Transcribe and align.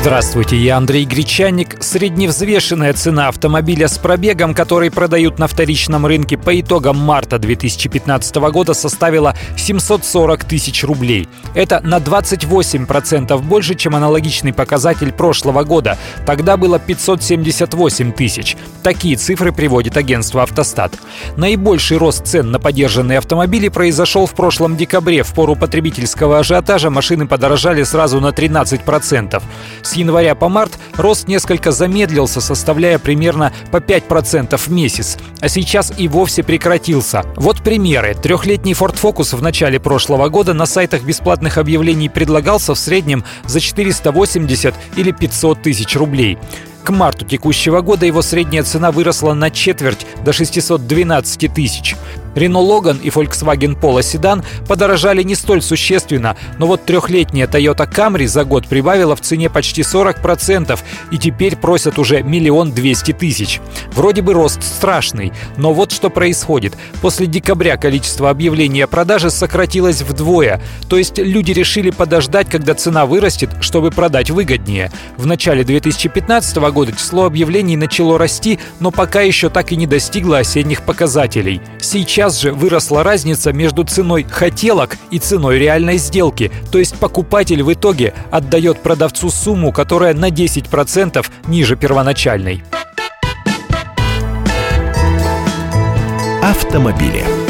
Здравствуйте, 0.00 0.56
я 0.56 0.76
Андрей 0.76 1.04
Гречанник. 1.04 1.82
Средневзвешенная 1.82 2.92
цена 2.92 3.26
автомобиля 3.26 3.88
с 3.88 3.98
пробегом, 3.98 4.54
который 4.54 4.92
продают 4.92 5.40
на 5.40 5.48
вторичном 5.48 6.06
рынке 6.06 6.38
по 6.38 6.58
итогам 6.58 6.96
марта 6.96 7.36
2015 7.40 8.36
года 8.36 8.74
составила 8.74 9.34
740 9.56 10.44
тысяч 10.44 10.84
рублей. 10.84 11.28
Это 11.52 11.80
на 11.82 11.96
28% 11.98 13.36
больше, 13.42 13.74
чем 13.74 13.96
аналогичный 13.96 14.52
показатель 14.52 15.12
прошлого 15.12 15.64
года. 15.64 15.98
Тогда 16.24 16.56
было 16.56 16.78
578 16.78 18.12
тысяч. 18.12 18.56
Такие 18.84 19.16
цифры 19.16 19.50
приводит 19.50 19.96
агентство 19.96 20.44
«Автостат». 20.44 20.92
Наибольший 21.36 21.96
рост 21.96 22.24
цен 22.24 22.52
на 22.52 22.60
подержанные 22.60 23.18
автомобили 23.18 23.68
произошел 23.68 24.26
в 24.26 24.34
прошлом 24.34 24.76
декабре. 24.76 25.24
В 25.24 25.34
пору 25.34 25.56
потребительского 25.56 26.38
ажиотажа 26.38 26.88
машины 26.88 27.26
подорожали 27.26 27.82
сразу 27.82 28.20
на 28.20 28.28
13%. 28.28 29.42
С 29.88 29.94
января 29.94 30.34
по 30.34 30.50
март 30.50 30.78
рост 30.98 31.28
несколько 31.28 31.72
замедлился, 31.72 32.42
составляя 32.42 32.98
примерно 32.98 33.54
по 33.70 33.78
5% 33.78 34.54
в 34.58 34.68
месяц. 34.68 35.16
А 35.40 35.48
сейчас 35.48 35.94
и 35.96 36.08
вовсе 36.08 36.42
прекратился. 36.42 37.24
Вот 37.36 37.62
примеры. 37.62 38.14
Трехлетний 38.14 38.72
Ford 38.72 39.00
Focus 39.00 39.34
в 39.34 39.40
начале 39.40 39.80
прошлого 39.80 40.28
года 40.28 40.52
на 40.52 40.66
сайтах 40.66 41.04
бесплатных 41.04 41.56
объявлений 41.56 42.10
предлагался 42.10 42.74
в 42.74 42.78
среднем 42.78 43.24
за 43.46 43.60
480 43.60 44.74
или 44.96 45.10
500 45.10 45.62
тысяч 45.62 45.96
рублей. 45.96 46.36
К 46.84 46.90
марту 46.90 47.24
текущего 47.24 47.80
года 47.80 48.04
его 48.04 48.20
средняя 48.20 48.64
цена 48.64 48.92
выросла 48.92 49.32
на 49.32 49.50
четверть 49.50 50.06
до 50.22 50.34
612 50.34 51.54
тысяч. 51.54 51.96
Renault 52.38 52.68
Logan 52.68 53.00
и 53.02 53.08
Volkswagen 53.08 53.78
Polo 53.78 54.02
седан 54.02 54.44
подорожали 54.66 55.22
не 55.22 55.34
столь 55.34 55.62
существенно, 55.62 56.36
но 56.58 56.66
вот 56.66 56.84
трехлетняя 56.84 57.46
Toyota 57.46 57.90
Camry 57.90 58.26
за 58.26 58.44
год 58.44 58.66
прибавила 58.66 59.16
в 59.16 59.20
цене 59.20 59.50
почти 59.50 59.82
40% 59.82 60.78
и 61.10 61.18
теперь 61.18 61.56
просят 61.56 61.98
уже 61.98 62.22
миллион 62.22 62.72
двести 62.72 63.12
тысяч. 63.12 63.60
Вроде 63.92 64.22
бы 64.22 64.32
рост 64.32 64.62
страшный, 64.62 65.32
но 65.56 65.72
вот 65.72 65.92
что 65.92 66.10
происходит. 66.10 66.76
После 67.00 67.26
декабря 67.26 67.76
количество 67.76 68.30
объявлений 68.30 68.82
о 68.82 68.86
продаже 68.86 69.30
сократилось 69.30 70.02
вдвое, 70.02 70.60
то 70.88 70.96
есть 70.96 71.18
люди 71.18 71.52
решили 71.52 71.90
подождать, 71.90 72.48
когда 72.48 72.74
цена 72.74 73.06
вырастет, 73.06 73.50
чтобы 73.60 73.90
продать 73.90 74.30
выгоднее. 74.30 74.90
В 75.16 75.26
начале 75.26 75.64
2015 75.64 76.56
года 76.56 76.92
число 76.92 77.24
объявлений 77.24 77.76
начало 77.76 78.18
расти, 78.18 78.58
но 78.80 78.90
пока 78.90 79.22
еще 79.22 79.50
так 79.50 79.72
и 79.72 79.76
не 79.76 79.86
достигло 79.86 80.38
осенних 80.38 80.82
показателей. 80.82 81.60
Сейчас 81.80 82.27
Сейчас 82.28 82.42
же 82.42 82.52
выросла 82.52 83.02
разница 83.02 83.54
между 83.54 83.84
ценой 83.84 84.22
хотелок 84.22 84.98
и 85.10 85.18
ценой 85.18 85.58
реальной 85.58 85.96
сделки, 85.96 86.52
то 86.70 86.78
есть 86.78 86.94
покупатель 86.96 87.62
в 87.62 87.72
итоге 87.72 88.12
отдает 88.30 88.82
продавцу 88.82 89.30
сумму, 89.30 89.72
которая 89.72 90.12
на 90.12 90.28
10% 90.28 91.26
ниже 91.46 91.76
первоначальной. 91.76 92.62
Автомобили. 96.42 97.47